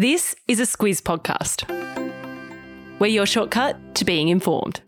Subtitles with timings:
[0.00, 1.66] This is a Squiz podcast.
[3.00, 4.80] We're your shortcut to being informed.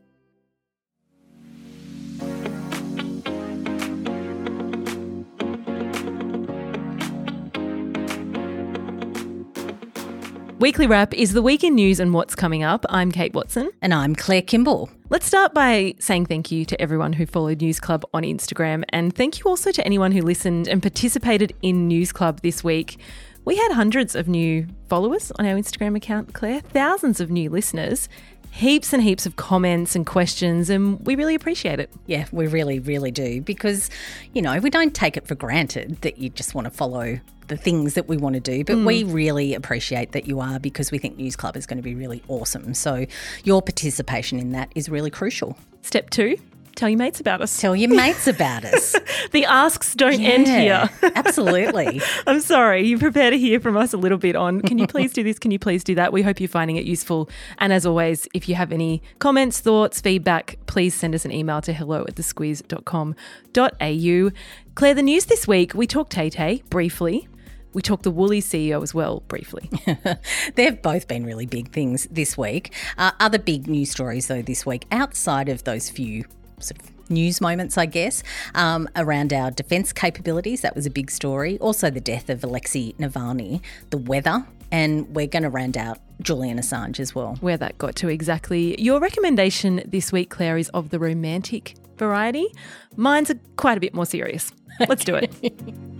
[10.60, 12.86] Weekly Wrap is the week in news and what's coming up.
[12.88, 13.70] I'm Kate Watson.
[13.82, 14.90] And I'm Claire Kimball.
[15.08, 18.84] Let's start by saying thank you to everyone who followed News Club on Instagram.
[18.90, 23.00] And thank you also to anyone who listened and participated in News Club this week.
[23.45, 28.08] We had hundreds of new followers on our Instagram account, Claire, thousands of new listeners,
[28.50, 31.90] heaps and heaps of comments and questions, and we really appreciate it.
[32.06, 33.89] Yeah, we really, really do because,
[34.34, 37.56] you know, we don't take it for granted that you just want to follow the
[37.56, 38.86] things that we want to do, but mm.
[38.86, 41.94] we really appreciate that you are because we think News Club is going to be
[41.94, 42.75] really awesome.
[42.75, 43.06] So
[43.42, 45.58] your participation in that is really crucial.
[45.83, 46.36] Step two
[46.74, 47.60] tell your mates about us.
[47.60, 48.97] Tell your mates about us.
[49.33, 50.91] the asks don't yeah, end here.
[51.14, 52.00] absolutely.
[52.27, 52.86] I'm sorry.
[52.86, 55.38] You prepare to hear from us a little bit on can you please do this?
[55.38, 56.12] Can you please do that?
[56.12, 57.28] We hope you're finding it useful.
[57.58, 61.60] And as always, if you have any comments, thoughts, feedback, please send us an email
[61.62, 64.30] to hello at thesquiz.com.au.
[64.74, 67.28] Claire, the news this week, we talked Tay Tay briefly.
[67.72, 69.70] We talked the Woolies CEO as well, briefly.
[70.56, 72.74] They've both been really big things this week.
[72.98, 76.24] Uh, other big news stories, though, this week, outside of those few
[76.62, 78.22] sort of news moments, I guess,
[78.55, 80.61] um, around our defence capabilities.
[80.61, 81.58] That was a big story.
[81.58, 86.58] Also, the death of Alexei Navalny, the weather, and we're going to round out Julian
[86.58, 87.36] Assange as well.
[87.41, 88.80] Where that got to exactly.
[88.80, 92.48] Your recommendation this week, Claire, is of the romantic variety.
[92.97, 94.52] Mine's quite a bit more serious.
[94.89, 95.33] Let's do it.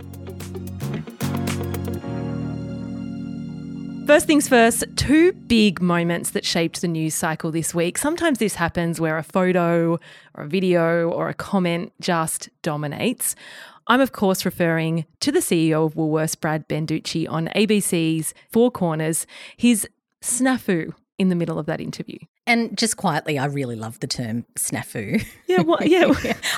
[4.11, 7.97] First things first, two big moments that shaped the news cycle this week.
[7.97, 10.01] Sometimes this happens where a photo
[10.35, 13.37] or a video or a comment just dominates.
[13.87, 19.25] I'm, of course, referring to the CEO of Woolworths, Brad Banducci, on ABC's Four Corners,
[19.55, 19.87] his
[20.21, 22.17] snafu in the middle of that interview.
[22.51, 25.25] And just quietly, I really love the term snafu.
[25.47, 26.11] Yeah, what, yeah.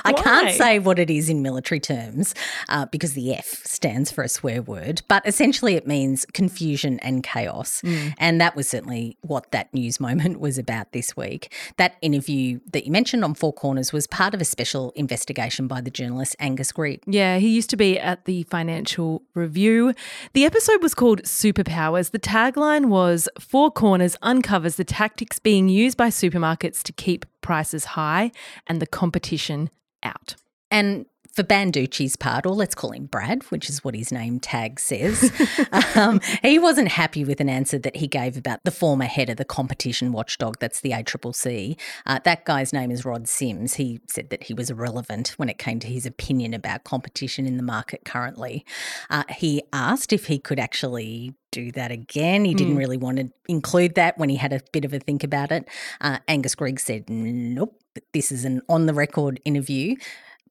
[0.04, 2.34] I can't say what it is in military terms
[2.68, 7.22] uh, because the F stands for a swear word, but essentially it means confusion and
[7.22, 7.80] chaos.
[7.82, 8.14] Mm.
[8.18, 11.52] And that was certainly what that news moment was about this week.
[11.76, 15.80] That interview that you mentioned on Four Corners was part of a special investigation by
[15.80, 17.04] the journalist Angus Grigg.
[17.06, 19.94] Yeah, he used to be at the Financial Review.
[20.32, 22.10] The episode was called Superpowers.
[22.10, 27.84] The tagline was Four Corners uncovers the tactics being used by supermarkets to keep prices
[27.84, 28.30] high
[28.66, 29.70] and the competition
[30.02, 30.36] out.
[30.70, 34.78] And for Banducci's part, or let's call him Brad, which is what his name tag
[34.78, 35.32] says,
[35.96, 39.36] um, he wasn't happy with an answer that he gave about the former head of
[39.36, 41.78] the competition watchdog, that's the ACCC.
[42.06, 43.74] Uh, that guy's name is Rod Sims.
[43.74, 47.56] He said that he was irrelevant when it came to his opinion about competition in
[47.56, 48.64] the market currently.
[49.10, 52.44] Uh, he asked if he could actually do that again.
[52.44, 52.78] He didn't mm.
[52.78, 55.68] really want to include that when he had a bit of a think about it.
[56.00, 57.80] Uh, Angus Grigg said, nope,
[58.12, 59.96] this is an on the record interview.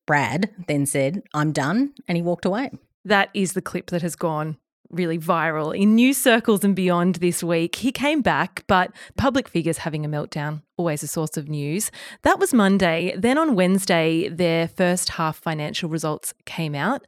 [0.05, 2.71] Brad then said, I'm done, and he walked away.
[3.05, 4.57] That is the clip that has gone
[4.93, 7.75] really viral in news circles and beyond this week.
[7.77, 11.91] He came back, but public figures having a meltdown, always a source of news.
[12.21, 13.13] That was Monday.
[13.17, 17.05] Then on Wednesday, their first half financial results came out.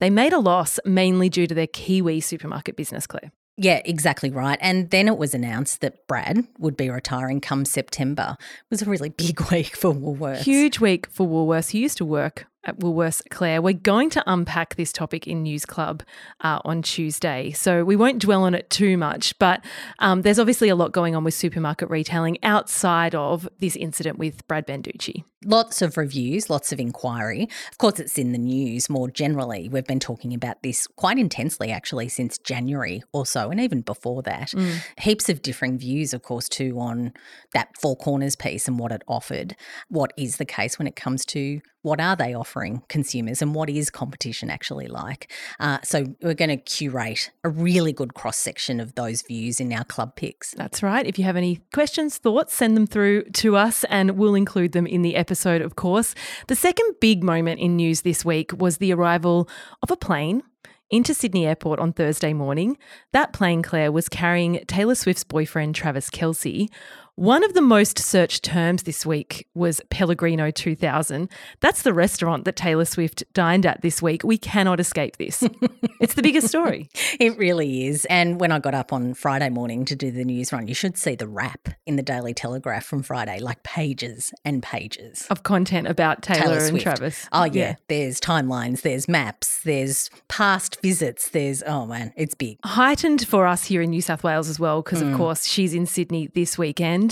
[0.00, 3.30] They made a loss mainly due to their Kiwi supermarket business, Claire.
[3.60, 4.56] Yeah, exactly right.
[4.60, 8.36] And then it was announced that Brad would be retiring come September.
[8.40, 10.42] It was a really big week for Woolworths.
[10.42, 11.70] Huge week for Woolworths.
[11.70, 13.60] He used to work at Woolworths, Claire.
[13.60, 16.04] We're going to unpack this topic in News Club
[16.40, 19.36] uh, on Tuesday, so we won't dwell on it too much.
[19.40, 19.64] But
[19.98, 24.46] um, there's obviously a lot going on with supermarket retailing outside of this incident with
[24.46, 25.24] Brad Banducci.
[25.44, 27.48] Lots of reviews, lots of inquiry.
[27.70, 29.68] Of course, it's in the news more generally.
[29.68, 34.22] We've been talking about this quite intensely, actually, since January or so, and even before
[34.22, 34.50] that.
[34.50, 34.80] Mm.
[34.98, 37.12] Heaps of differing views, of course, too, on
[37.54, 39.54] that Four Corners piece and what it offered.
[39.88, 43.70] What is the case when it comes to what are they offering consumers and what
[43.70, 45.32] is competition actually like?
[45.60, 49.72] Uh, so we're going to curate a really good cross section of those views in
[49.72, 50.52] our club picks.
[50.52, 51.06] That's right.
[51.06, 54.86] If you have any questions, thoughts, send them through to us and we'll include them
[54.86, 55.27] in the episode,
[55.62, 56.14] of course.
[56.48, 59.48] The second big moment in news this week was the arrival
[59.82, 60.42] of a plane
[60.90, 62.78] into Sydney Airport on Thursday morning.
[63.12, 66.68] That plane, Claire, was carrying Taylor Swift's boyfriend, Travis Kelce.
[67.18, 71.28] One of the most searched terms this week was Pellegrino 2000.
[71.58, 74.22] That's the restaurant that Taylor Swift dined at this week.
[74.22, 75.42] We cannot escape this.
[76.00, 76.88] it's the biggest story.
[77.18, 78.04] It really is.
[78.04, 80.96] And when I got up on Friday morning to do the news run, you should
[80.96, 85.88] see the wrap in the Daily Telegraph from Friday, like pages and pages of content
[85.88, 86.84] about Taylor, Taylor and Swift.
[86.84, 87.28] Travis.
[87.32, 87.74] Oh, yeah.
[87.88, 92.58] There's timelines, there's maps, there's past visits, there's, oh man, it's big.
[92.64, 95.16] Heightened for us here in New South Wales as well, because of mm.
[95.16, 97.07] course she's in Sydney this weekend.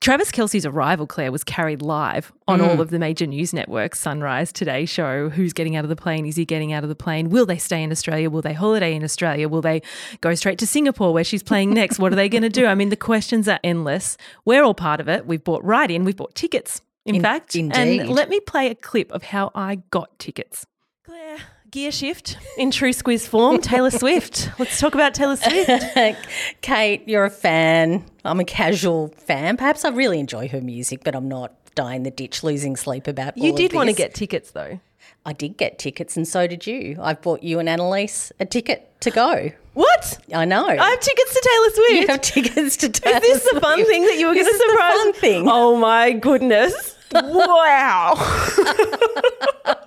[0.00, 2.80] Travis Kelce's arrival, Claire, was carried live on all mm.
[2.80, 5.28] of the major news networks Sunrise, Today Show.
[5.28, 6.24] Who's getting out of the plane?
[6.24, 7.30] Is he getting out of the plane?
[7.30, 8.30] Will they stay in Australia?
[8.30, 9.48] Will they holiday in Australia?
[9.48, 9.82] Will they
[10.20, 11.98] go straight to Singapore where she's playing next?
[11.98, 12.66] what are they going to do?
[12.66, 14.16] I mean, the questions are endless.
[14.44, 15.26] We're all part of it.
[15.26, 17.56] We've bought right in, we've bought tickets, in, In- fact.
[17.56, 18.00] indeed.
[18.00, 20.64] And let me play a clip of how I got tickets.
[21.04, 21.38] Claire,
[21.70, 23.60] gear shift in true squiz form.
[23.60, 24.50] Taylor Swift.
[24.58, 25.70] Let's talk about Taylor Swift.
[26.62, 28.04] Kate, you're a fan.
[28.24, 29.56] I'm a casual fan.
[29.56, 33.36] Perhaps I really enjoy her music, but I'm not dying the ditch, losing sleep about
[33.36, 34.80] You did want to get tickets though.
[35.26, 36.96] I did get tickets, and so did you.
[37.00, 39.50] I bought you and Annalise a ticket to go.
[39.74, 40.18] What?
[40.34, 40.66] I know.
[40.66, 42.00] I have tickets to Taylor Swift.
[42.00, 43.36] you have tickets to Taylor Swift.
[43.36, 44.92] Is this the fun thing that you were going to is the surprise?
[44.92, 45.44] fun thing.
[45.48, 46.96] Oh my goodness.
[47.12, 48.14] wow.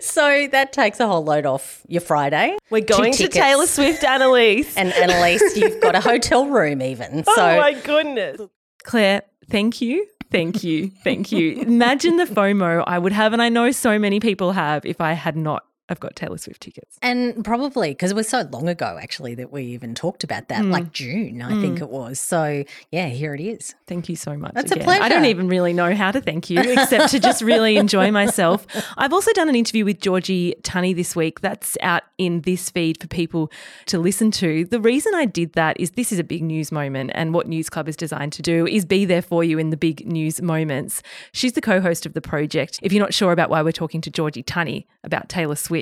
[0.00, 2.56] So that takes a whole load off your Friday.
[2.70, 3.28] We're going to.
[3.28, 4.76] Taylor Swift, Annalise.
[4.76, 7.24] And Annalise, you've got a hotel room even.
[7.26, 8.40] Oh so oh my goodness.
[8.84, 10.06] Claire, thank you.
[10.30, 10.90] Thank you.
[11.04, 11.60] Thank you.
[11.60, 15.12] Imagine the FOMO I would have, and I know so many people have if I
[15.12, 16.98] had not have got Taylor Swift tickets.
[17.02, 20.62] And probably because it was so long ago, actually, that we even talked about that,
[20.62, 20.70] Hmm.
[20.70, 22.20] like June, I think it was.
[22.20, 23.74] So, yeah, here it is.
[23.86, 24.52] Thank you so much.
[24.54, 24.88] That's a again.
[25.02, 28.66] I don't even really know how to thank you except to just really enjoy myself.
[28.96, 31.40] I've also done an interview with Georgie Tunny this week.
[31.40, 33.50] That's out in this feed for people
[33.86, 34.64] to listen to.
[34.64, 37.68] The reason I did that is this is a big news moment, and what News
[37.68, 41.02] Club is designed to do is be there for you in the big news moments.
[41.32, 42.78] She's the co host of the project.
[42.82, 45.81] If you're not sure about why we're talking to Georgie Tunny about Taylor Swift,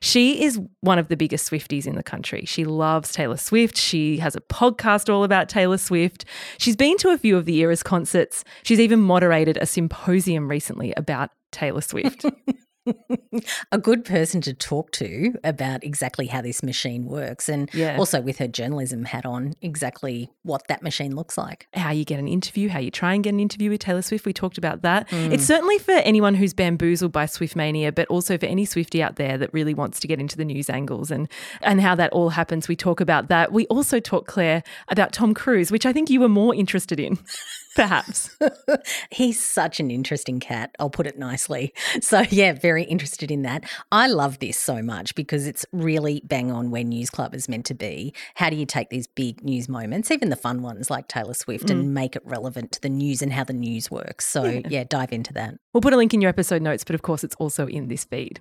[0.00, 2.44] she is one of the biggest Swifties in the country.
[2.46, 3.76] She loves Taylor Swift.
[3.76, 6.24] She has a podcast all about Taylor Swift.
[6.58, 8.44] She's been to a few of the Eras concerts.
[8.62, 12.24] She's even moderated a symposium recently about Taylor Swift.
[13.72, 17.96] A good person to talk to about exactly how this machine works and Yeah.
[17.98, 21.66] also with her journalism hat on, exactly what that machine looks like.
[21.74, 24.24] how you get an interview, how you try and get an interview with Taylor Swift.
[24.26, 25.08] We talked about that.
[25.10, 25.32] Hmm.
[25.32, 29.16] It's certainly for anyone who's bamboozled by Swift mania, but also for any Swifty out
[29.16, 31.28] there that really wants to get into the news angles and
[31.62, 32.68] and how that all happens.
[32.68, 33.52] We talk about that.
[33.52, 37.18] We also talk, Claire, about Tom Cruise, which I think you were more interested in,
[37.74, 38.36] perhaps.
[39.10, 41.72] He's such an interesting cat, I'll put it nicely.
[42.00, 43.64] So, yeah, very interested in that.
[43.92, 47.66] I love this so much because it's really bang on where News Club is meant
[47.66, 48.14] to be.
[48.34, 51.70] How do you take these big news moments, even the fun ones like Taylor Swift,
[51.70, 51.88] and mm.
[51.88, 54.26] make it relevant to the news and how the news works?
[54.26, 55.54] So, yeah, dive into that.
[55.72, 58.04] We'll put a link in your episode notes, but of course, it's also in this
[58.04, 58.40] feed.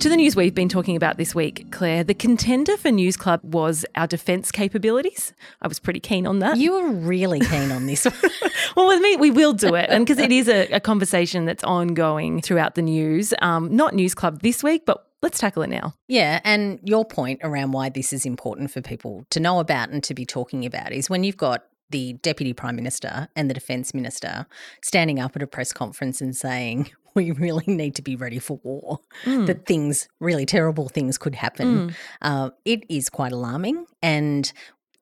[0.00, 3.40] To the news we've been talking about this week, Claire, the contender for News Club
[3.42, 5.32] was our defence capabilities.
[5.62, 6.58] I was pretty keen on that.
[6.58, 8.14] You were really keen on this one.
[8.76, 9.88] Well, with me, we will do it.
[9.88, 14.14] And because it is a, a conversation that's ongoing throughout the news, um, not News
[14.14, 15.94] Club this week, but let's tackle it now.
[16.08, 20.02] Yeah, and your point around why this is important for people to know about and
[20.04, 23.94] to be talking about is when you've got the Deputy Prime Minister and the Defence
[23.94, 24.46] Minister
[24.82, 28.58] standing up at a press conference and saying, we really need to be ready for
[28.62, 29.44] war, hmm.
[29.46, 31.88] that things, really terrible things could happen.
[31.88, 31.94] Hmm.
[32.22, 33.86] Uh, it is quite alarming.
[34.02, 34.52] And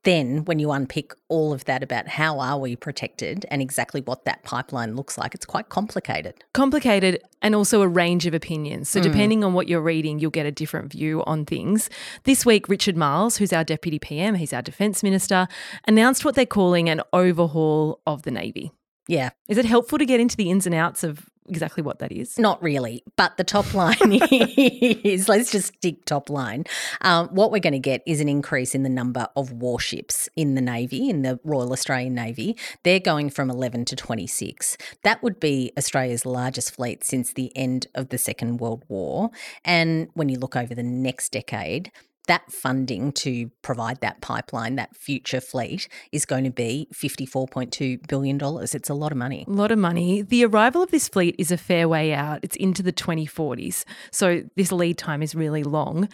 [0.04, 4.24] then when you unpick all of that about how are we protected and exactly what
[4.24, 6.42] that pipeline looks like, it's quite complicated.
[6.54, 8.88] Complicated and also a range of opinions.
[8.88, 9.04] So, hmm.
[9.04, 11.88] depending on what you're reading, you'll get a different view on things.
[12.24, 15.46] This week, Richard Marles, who's our Deputy PM, he's our Defence Minister,
[15.86, 18.72] announced what they're calling an overhaul of the Navy.
[19.08, 22.12] Yeah, Is it helpful to get into the ins and outs of exactly what that
[22.12, 22.38] is?
[22.38, 23.96] Not really, but the top line
[24.30, 26.64] is let's just stick top line.
[27.00, 30.54] Um, what we're going to get is an increase in the number of warships in
[30.54, 32.56] the Navy, in the Royal Australian Navy.
[32.84, 34.76] They're going from 11 to 26.
[35.02, 39.30] That would be Australia's largest fleet since the end of the Second World War.
[39.64, 41.90] And when you look over the next decade,
[42.28, 48.38] that funding to provide that pipeline, that future fleet, is going to be $54.2 billion.
[48.62, 49.44] It's a lot of money.
[49.48, 50.22] A lot of money.
[50.22, 52.40] The arrival of this fleet is a fair way out.
[52.42, 53.84] It's into the 2040s.
[54.10, 56.08] So this lead time is really long.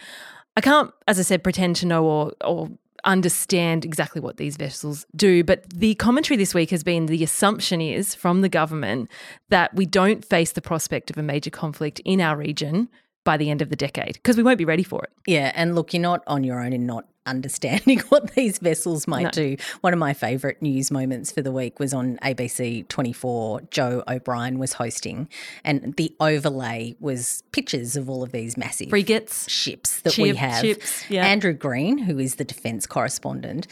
[0.55, 2.69] I can't, as I said, pretend to know or, or
[3.05, 7.81] understand exactly what these vessels do, but the commentary this week has been the assumption
[7.81, 9.09] is from the government
[9.49, 12.89] that we don't face the prospect of a major conflict in our region
[13.29, 15.11] by the end of the decade because we won't be ready for it.
[15.27, 19.21] Yeah, and look, you're not on your own in not understanding what these vessels might
[19.25, 19.29] No.
[19.29, 19.57] do.
[19.81, 23.61] One of my favourite news moments for the week was on ABC 24.
[23.69, 25.29] Joe O'Brien was hosting,
[25.63, 29.47] and the overlay was pictures of all of these massive Frigates.
[29.47, 30.61] ships that we have.
[30.63, 31.23] chips, yeah.
[31.27, 33.67] Andrew Green, who is the defence correspondent,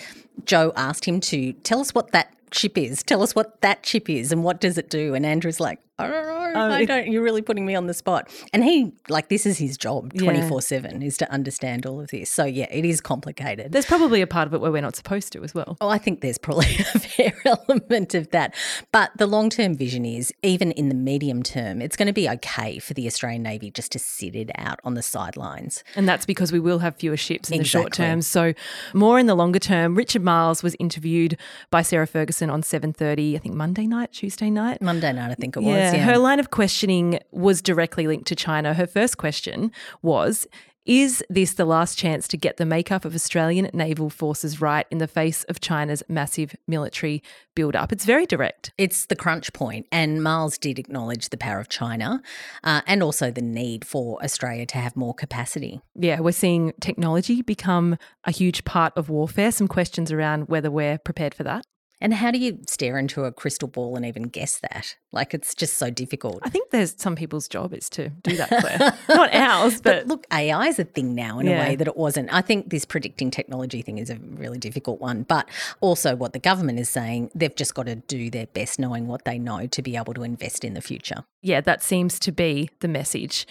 [0.45, 3.01] Joe asked him to tell us what that ship is.
[3.01, 5.15] Tell us what that ship is and what does it do?
[5.15, 6.51] And Andrew's like, I don't know.
[6.55, 7.11] Oh, I don't.
[7.11, 8.29] You're really putting me on the spot.
[8.53, 10.21] And he, like, this is his job Yeah.
[10.23, 12.29] 24 7 is to understand all of this.
[12.29, 13.71] So, yeah, it is complicated.
[13.71, 15.75] There's probably a part of it where we're not supposed to as well.
[15.81, 18.53] Oh, I think there's probably a fair element of that.
[18.91, 22.29] But the long term vision is, even in the medium term, it's going to be
[22.29, 25.83] okay for the Australian Navy just to sit it out on the sidelines.
[25.95, 28.21] And that's because we will have fewer ships in the short term.
[28.21, 28.53] So
[28.93, 29.95] more in the longer term.
[29.95, 31.37] Richard Marles was interviewed
[31.71, 34.79] by Sarah Ferguson on 7.30, I think Monday night, Tuesday night.
[34.81, 35.86] Monday night, I think it was.
[35.93, 36.05] Yeah, Yeah.
[36.05, 38.73] her line of questioning was directly linked to China.
[38.73, 40.47] Her first question was
[40.85, 44.99] Is this the last chance to get the makeup of Australian naval forces right in
[44.99, 47.21] the face of China's massive military
[47.55, 47.91] build up?
[47.91, 48.71] It's very direct.
[48.77, 52.21] It's the crunch point, and Marles did acknowledge the power of China
[52.63, 55.81] uh, and also the need for Australia to have more capacity.
[55.93, 59.51] Yeah, we're seeing technology become a huge part of warfare.
[59.51, 61.65] Some questions around whether we're prepared for that.
[61.99, 64.95] And how do you stare into a crystal ball and even guess that?
[65.11, 66.39] Like, it's just so difficult.
[66.43, 68.93] I think there's some people's job is to do that, Claire.
[69.09, 71.63] Not ours, but, But look, AI is a thing now in Yeah.
[71.63, 72.31] a way that it wasn't.
[72.31, 75.23] I think this predicting technology thing is a really difficult one.
[75.23, 75.49] But
[75.81, 79.25] also, what the government is saying, they've just got to do their best knowing what
[79.25, 81.23] they know to be able to invest in the future.
[81.41, 83.47] yeah, that seems to be the message.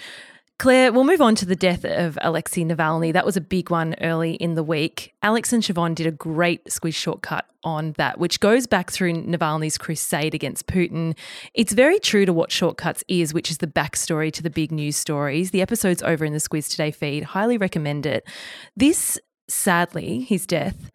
[0.58, 3.12] Claire, we'll move on to the death of Alexei Navalny.
[3.12, 5.12] That was a big one early in the week.
[5.22, 9.76] Alex and Siobhan did a great Squiz shortcut on that, which goes back through Navalny's
[9.76, 11.14] crusade against Putin.
[11.52, 14.96] It's very true to what Shortcuts is, which is the backstory to the big news
[14.96, 15.50] stories.
[15.50, 17.24] The episode's over in the Squiz Today feed.
[17.24, 18.26] Highly recommend it.
[18.74, 20.90] This, sadly, his death,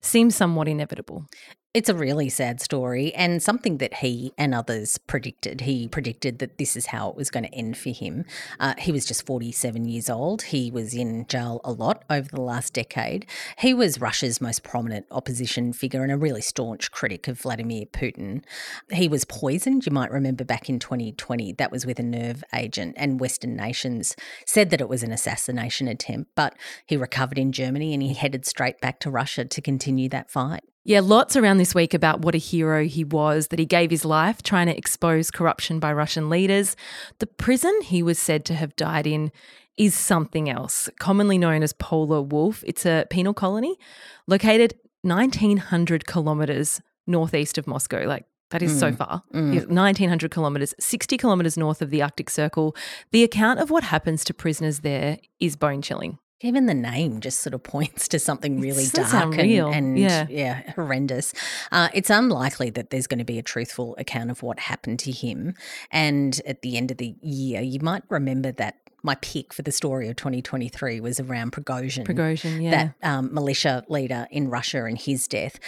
[0.00, 1.26] seems somewhat inevitable.
[1.74, 5.62] It's a really sad story and something that he and others predicted.
[5.62, 8.26] He predicted that this is how it was going to end for him.
[8.60, 10.42] Uh, he was just 47 years old.
[10.42, 13.24] He was in jail a lot over the last decade.
[13.56, 18.44] He was Russia's most prominent opposition figure and a really staunch critic of Vladimir Putin.
[18.90, 21.54] He was poisoned, you might remember back in 2020.
[21.54, 24.14] That was with a nerve agent, and Western nations
[24.44, 28.44] said that it was an assassination attempt, but he recovered in Germany and he headed
[28.44, 30.64] straight back to Russia to continue that fight.
[30.84, 34.04] Yeah, lots around this week about what a hero he was, that he gave his
[34.04, 36.74] life trying to expose corruption by Russian leaders.
[37.18, 39.30] The prison he was said to have died in
[39.76, 42.64] is something else, commonly known as Polar Wolf.
[42.66, 43.78] It's a penal colony
[44.26, 48.04] located 1900 kilometers northeast of Moscow.
[48.04, 49.22] Like, that is so mm, far.
[49.32, 49.56] Mm.
[49.56, 52.76] It's 1900 kilometers, 60 kilometers north of the Arctic Circle.
[53.10, 56.18] The account of what happens to prisoners there is bone chilling.
[56.42, 60.26] Even the name just sort of points to something really dark and, and Yeah.
[60.28, 60.72] yeah.
[60.74, 61.32] horrendous.
[61.70, 65.12] Uh, it's unlikely that there's going to be a truthful account of what happened to
[65.12, 65.54] him.
[65.90, 69.72] And at the end of the year, you might remember that my pick for the
[69.72, 72.70] story of 2023 was around Prigozhin, Prigozhin, yeah.
[72.70, 75.58] that um, militia leader in Russia and his death.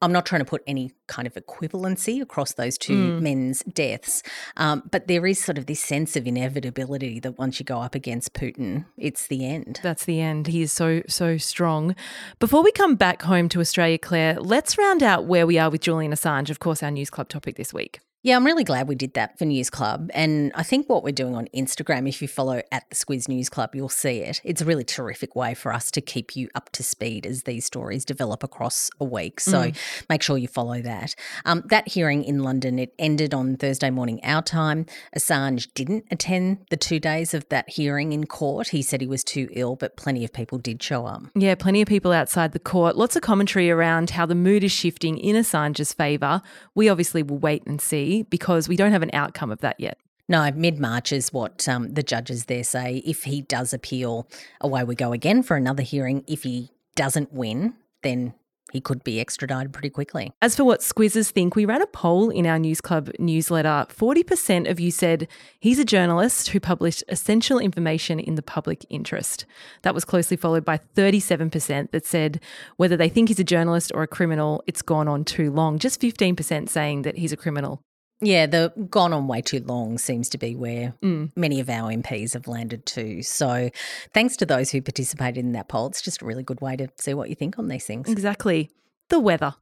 [0.00, 3.20] I'm not trying to put any kind of equivalency across those two Mm.
[3.20, 4.22] men's deaths,
[4.56, 7.94] um, but there is sort of this sense of inevitability that once you go up
[7.94, 9.80] against Putin, it's the end.
[9.82, 10.46] That's the end.
[10.46, 11.96] He is so, so strong.
[12.38, 15.80] Before we come back home to Australia, Claire, let's round out where we are with
[15.80, 18.00] Julian Assange, of course, our News Club topic this week.
[18.24, 20.10] Yeah, I'm really glad we did that for News Club.
[20.12, 23.48] And I think what we're doing on Instagram, if you follow at the Squiz News
[23.48, 24.40] Club, you'll see it.
[24.42, 27.64] It's a really terrific way for us to keep you up to speed as these
[27.64, 29.38] stories develop across a week.
[29.38, 29.70] So
[30.10, 31.14] make sure you follow that.
[31.44, 34.86] Um, that hearing in London, it ended on Thursday morning our time.
[35.16, 38.68] Assange didn't attend the two days of that hearing in court.
[38.68, 41.22] He said he was too ill, but plenty of people did show up.
[41.36, 42.96] Yeah, plenty of people outside the court.
[42.96, 46.42] Lots of commentary around how the mood is shifting in Assange's favour.
[46.74, 49.98] We obviously will wait and see because we don't have an outcome of that yet.
[50.28, 53.02] No, mid March is what um, the judges there say.
[53.06, 54.28] If he does appeal,
[54.60, 56.24] away we go again for another hearing.
[56.26, 58.34] If he doesn't win, then
[58.70, 60.32] he could be extradited pretty quickly.
[60.42, 63.86] As for what squizzes think, we ran a poll in our News Club newsletter.
[63.88, 65.26] 40% of you said
[65.58, 69.46] he's a journalist who published essential information in the public interest.
[69.82, 72.40] That was closely followed by 37% that said
[72.76, 75.78] whether they think he's a journalist or a criminal, it's gone on too long.
[75.78, 77.80] Just 15% saying that he's a criminal.
[78.20, 81.30] Yeah, the gone on way too long seems to be where Mm.
[81.36, 83.22] many of our MPs have landed too.
[83.22, 83.70] So
[84.12, 85.86] thanks to those who participated in that poll.
[85.86, 88.08] It's just a really good way to see what you think on these things.
[88.08, 88.70] Exactly.
[89.08, 89.54] The weather.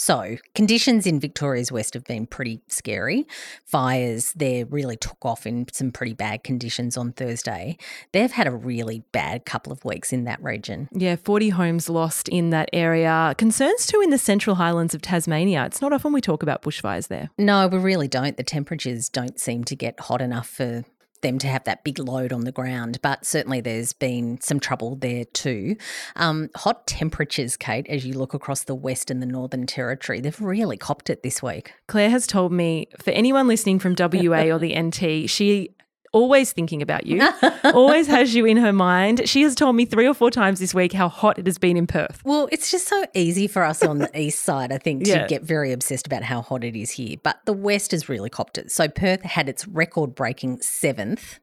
[0.00, 3.26] So, conditions in Victoria's west have been pretty scary.
[3.66, 7.76] Fires there really took off in some pretty bad conditions on Thursday.
[8.12, 10.88] They've had a really bad couple of weeks in that region.
[10.90, 13.34] Yeah, 40 homes lost in that area.
[13.36, 15.66] Concerns too in the central highlands of Tasmania.
[15.66, 17.28] It's not often we talk about bushfires there.
[17.36, 18.38] No, we really don't.
[18.38, 20.82] The temperatures don't seem to get hot enough for
[21.22, 24.96] them to have that big load on the ground, but certainly there's been some trouble
[24.96, 25.76] there too.
[26.16, 30.40] Um, hot temperatures, Kate, as you look across the West and the Northern Territory, they've
[30.40, 31.72] really copped it this week.
[31.88, 35.74] Claire has told me for anyone listening from WA or the NT, she
[36.12, 37.26] always thinking about you,
[37.64, 39.28] always has you in her mind.
[39.28, 41.76] She has told me three or four times this week how hot it has been
[41.76, 42.22] in Perth.
[42.24, 45.26] Well, it's just so easy for us on the east side, I think, to yeah.
[45.26, 47.16] get very obsessed about how hot it is here.
[47.22, 48.70] But the west has really copped it.
[48.70, 51.40] So Perth had its record breaking seventh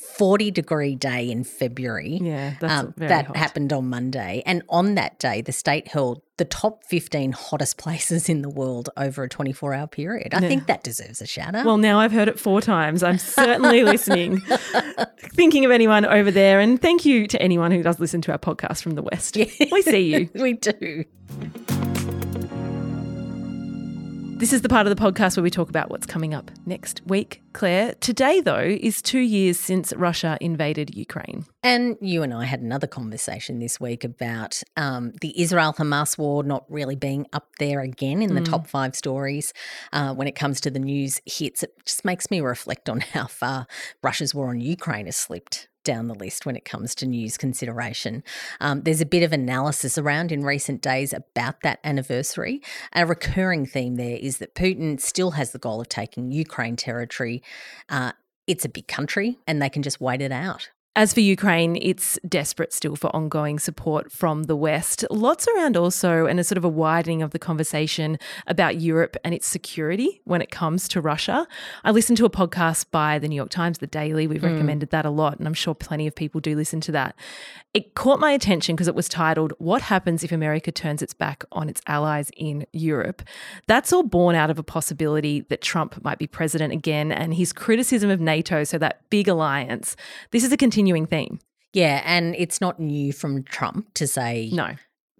[0.00, 2.18] 40 degree day in February.
[2.22, 3.36] Yeah, um, that hot.
[3.36, 4.42] happened on Monday.
[4.46, 8.88] And on that day, the state held the top 15 hottest places in the world
[8.96, 10.32] over a 24 hour period.
[10.32, 10.48] I yeah.
[10.48, 11.66] think that deserves a shout out.
[11.66, 13.02] Well, now I've heard it four times.
[13.02, 14.40] I'm certainly listening,
[15.34, 16.60] thinking of anyone over there.
[16.60, 19.36] And thank you to anyone who does listen to our podcast from the West.
[19.36, 19.46] Yeah.
[19.70, 20.30] We see you.
[20.34, 21.04] we do.
[24.40, 27.02] This is the part of the podcast where we talk about what's coming up next
[27.04, 27.42] week.
[27.52, 31.44] Claire, today, though, is two years since Russia invaded Ukraine.
[31.62, 36.42] And you and I had another conversation this week about um, the Israel Hamas war
[36.42, 38.48] not really being up there again in the mm.
[38.48, 39.52] top five stories
[39.92, 41.62] uh, when it comes to the news hits.
[41.62, 43.66] It just makes me reflect on how far
[44.02, 48.22] Russia's war on Ukraine has slipped down the list when it comes to news consideration.
[48.60, 52.62] Um, there's a bit of analysis around in recent days about that anniversary.
[52.92, 57.42] A recurring theme there is that Putin still has the goal of taking Ukraine territory.
[57.88, 58.12] Uh,
[58.46, 60.70] it's a big country and they can just wait it out.
[60.96, 65.04] As for Ukraine, it's desperate still for ongoing support from the West.
[65.08, 68.18] Lots around also, and a sort of a widening of the conversation
[68.48, 71.46] about Europe and its security when it comes to Russia.
[71.84, 74.26] I listened to a podcast by the New York Times, The Daily.
[74.26, 74.52] We've mm.
[74.52, 77.14] recommended that a lot, and I'm sure plenty of people do listen to that.
[77.72, 81.44] It caught my attention because it was titled, What Happens If America Turns Its Back
[81.52, 83.22] on Its Allies in Europe?
[83.68, 87.52] That's all born out of a possibility that Trump might be president again and his
[87.52, 89.94] criticism of NATO, so that big alliance.
[90.32, 91.38] This is a continuation continuing theme.
[91.72, 94.74] Yeah, and it's not new from Trump to say no.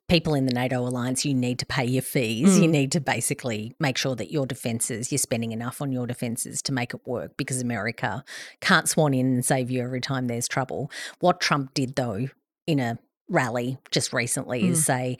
[0.08, 2.58] People in the NATO alliance, you need to pay your fees.
[2.58, 2.62] Mm.
[2.62, 6.62] You need to basically make sure that your defences, you're spending enough on your defences
[6.62, 8.24] to make it work because America
[8.60, 10.90] can't swan in and save you every time there's trouble.
[11.20, 12.26] What Trump did, though,
[12.66, 12.98] in a
[13.28, 14.70] rally just recently mm.
[14.70, 15.16] is say,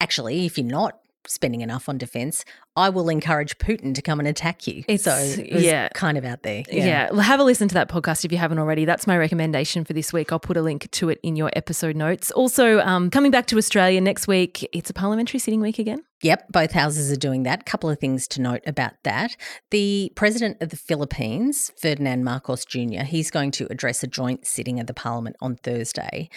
[0.00, 2.44] actually, if you're not spending enough on defense,
[2.76, 4.84] I will encourage Putin to come and attack you.
[4.88, 6.62] It's, so yeah, kind of out there.
[6.70, 7.10] Yeah.
[7.12, 7.22] yeah.
[7.22, 8.84] have a listen to that podcast if you haven't already.
[8.84, 10.32] That's my recommendation for this week.
[10.32, 12.30] I'll put a link to it in your episode notes.
[12.30, 16.02] Also, um, coming back to Australia next week, it's a parliamentary sitting week again.
[16.22, 17.66] Yep, both houses are doing that.
[17.66, 19.36] Couple of things to note about that.
[19.70, 24.78] The president of the Philippines, Ferdinand Marcos Jr., he's going to address a joint sitting
[24.78, 26.30] of the parliament on Thursday.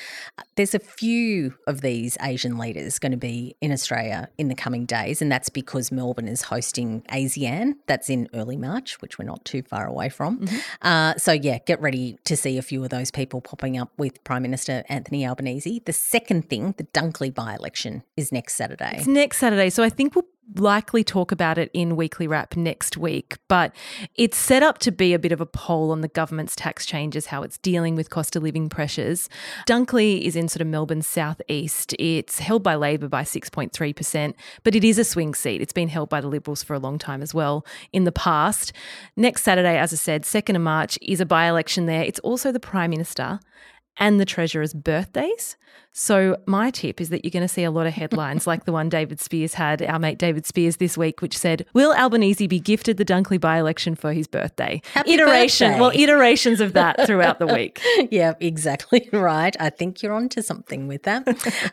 [0.56, 4.86] There's a few of these Asian leaders going to be in Australia in the coming
[4.86, 7.76] days, and that's because Melbourne is hosting ASEAN.
[7.86, 10.40] That's in early March, which we're not too far away from.
[10.40, 10.58] Mm-hmm.
[10.82, 14.24] Uh, so, yeah, get ready to see a few of those people popping up with
[14.24, 15.84] Prime Minister Anthony Albanese.
[15.86, 18.96] The second thing, the Dunkley by election, is next Saturday.
[18.98, 19.70] It's next Saturday.
[19.76, 20.24] So I think we'll
[20.56, 23.76] likely talk about it in Weekly Wrap next week, but
[24.16, 27.26] it's set up to be a bit of a poll on the government's tax changes,
[27.26, 29.28] how it's dealing with cost of living pressures.
[29.68, 31.94] Dunkley is in sort of Melbourne's southeast.
[32.00, 34.34] It's held by Labor by 6.3%,
[34.64, 35.60] but it is a swing seat.
[35.60, 38.72] It's been held by the Liberals for a long time as well in the past.
[39.18, 42.04] Next Saturday, as I said, 2nd of March, is a by election there.
[42.04, 43.42] It's also the Prime Minister
[43.98, 45.58] and the Treasurer's birthdays.
[45.98, 48.74] So, my tip is that you're going to see a lot of headlines like the
[48.74, 52.60] one David Speers had, our mate David Speers this week, which said, Will Albanese be
[52.60, 54.82] gifted the Dunkley by election for his birthday?
[54.94, 55.70] Happy Iteration.
[55.70, 55.80] Birthday.
[55.80, 57.82] Well, iterations of that throughout the week.
[58.12, 59.56] yeah, exactly right.
[59.58, 61.24] I think you're onto something with that.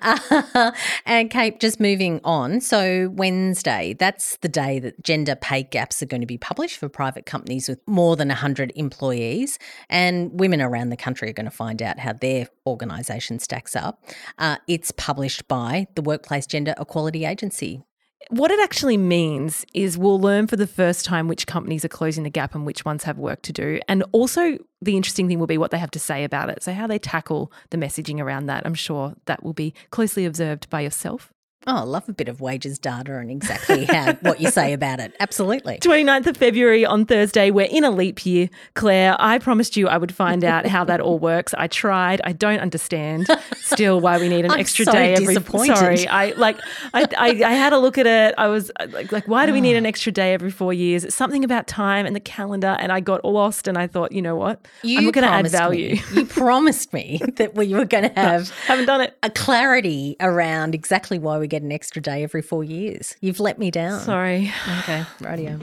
[0.55, 0.71] uh,
[1.05, 2.61] and Kate, just moving on.
[2.61, 6.89] So, Wednesday, that's the day that gender pay gaps are going to be published for
[6.89, 9.59] private companies with more than 100 employees.
[9.91, 14.01] And women around the country are going to find out how their organisation stacks up.
[14.39, 17.83] Uh, it's published by the Workplace Gender Equality Agency.
[18.31, 22.23] What it actually means is we'll learn for the first time which companies are closing
[22.23, 23.81] the gap and which ones have work to do.
[23.89, 26.63] And also, the interesting thing will be what they have to say about it.
[26.63, 28.65] So, how they tackle the messaging around that.
[28.65, 31.33] I'm sure that will be closely observed by yourself
[31.67, 34.99] Oh, I love a bit of wages data and exactly how what you say about
[34.99, 35.15] it.
[35.21, 35.79] Absolutely.
[35.79, 37.51] 29th of February on Thursday.
[37.51, 38.49] We're in a leap year.
[38.75, 41.55] Claire, I promised you I would find out how that all works.
[41.57, 42.21] I tried.
[42.25, 45.35] I don't understand still why we need an I'm extra so day every.
[45.35, 46.07] Sorry.
[46.09, 46.59] I like
[46.93, 48.35] I, I I had a look at it.
[48.39, 51.05] I was uh, like like why do we need an extra day every 4 years?
[51.05, 54.23] It's something about time and the calendar and I got lost and I thought, you
[54.23, 54.67] know what?
[54.83, 55.97] You I'm going to add value.
[55.97, 59.17] Me, you promised me that we were going to have Haven't done it.
[59.23, 63.15] a clarity around exactly why we get an extra day every four years.
[63.21, 64.01] You've let me down.
[64.01, 64.51] Sorry.
[64.81, 65.59] Okay, radio.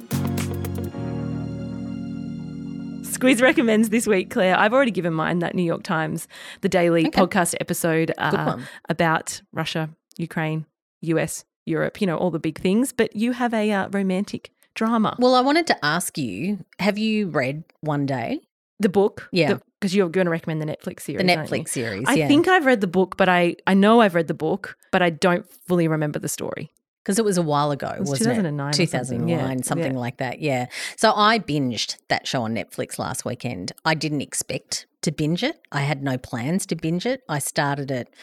[3.02, 4.58] Squiz recommends this week, Claire.
[4.58, 6.28] I've already given mine that New York Times,
[6.62, 7.20] the daily Okay.
[7.20, 10.66] podcast episode uh, about Russia, Ukraine,
[11.02, 12.94] US, Europe, you know, all the big things.
[12.94, 15.16] But you have a uh, romantic drama.
[15.20, 18.42] Well, I wanted to ask you have you read One Day,
[18.80, 19.28] the book.
[19.32, 19.58] Yeah.
[19.80, 21.26] Because you're going to recommend the Netflix series.
[21.26, 21.34] the?
[21.34, 22.06] Netflix series?
[22.08, 22.28] I yeah.
[22.28, 25.10] think I've read the book, but I, I know I've read the book, but I
[25.10, 26.70] don't fully remember the story.
[27.04, 28.76] because it was a while ago, was wasn't 2009 or it?
[28.76, 30.00] something, 2009, yeah, something yeah.
[30.00, 30.40] like that.
[30.42, 30.68] Yeah.
[30.96, 33.72] So I binged that show on Netflix last weekend.
[33.86, 35.60] I didn't expect to binge it.
[35.72, 37.22] I had no plans to binge it.
[37.30, 38.14] I started it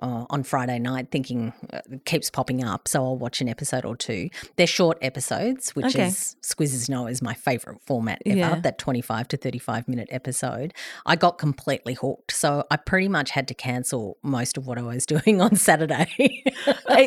[0.00, 3.86] uh, on Friday night, thinking uh, it keeps popping up, so I'll watch an episode
[3.86, 4.28] or two.
[4.56, 6.08] They're short episodes, which Okay.
[6.08, 8.36] is Squizzes know is my favorite format ever.
[8.38, 8.60] Yeah.
[8.60, 10.74] That 25 to 35 minute episode.
[11.06, 14.82] I got completely hooked, so I pretty much had to cancel most of what I
[14.82, 16.42] was doing on Saturday.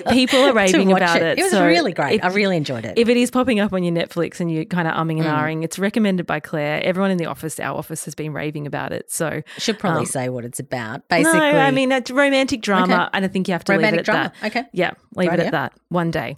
[0.09, 1.37] People are raving about it.
[1.37, 2.15] It was so really great.
[2.19, 2.97] if- I really enjoyed it.
[2.97, 5.37] If it is popping up on your Netflix and you're kind of umming and Mm.
[5.37, 6.81] ahhing, it's recommended by Claire.
[6.83, 9.11] Everyone in the office, our office, has been raving about it.
[9.19, 11.07] So Should probably um, say what it's about.
[11.09, 13.09] Basically, no, I mean it's romantic drama, Okay.
[13.13, 14.33] and I think you have to leave romantic it at drama.
[14.41, 14.47] that.
[14.47, 14.63] Okay.
[14.71, 15.45] Yeah, leave it Rightio.
[15.45, 15.73] at that.
[15.89, 16.35] One day.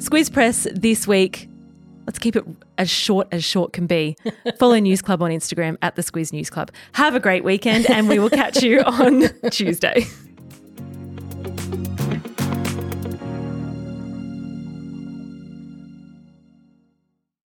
[0.00, 1.48] Squiz Press this week.
[2.06, 2.44] Let's keep it
[2.78, 4.16] as short as short can be.
[4.58, 6.70] Follow News Club on Instagram at the Squiz News Club.
[6.92, 10.06] Have a great weekend, and we will catch you on Tuesday.